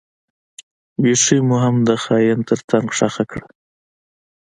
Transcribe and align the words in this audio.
بټرۍ 1.01 1.39
مو 1.47 1.55
هم 1.63 1.75
د 1.87 1.89
ماين 2.03 2.39
تر 2.49 2.59
څنګ 2.69 2.85
ښخه 2.97 3.23
کړه. 3.31 3.47